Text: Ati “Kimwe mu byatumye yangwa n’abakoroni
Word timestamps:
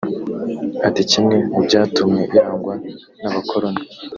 Ati 0.87 1.01
“Kimwe 1.11 1.35
mu 1.51 1.59
byatumye 1.65 2.23
yangwa 2.37 2.73
n’abakoroni 3.21 3.83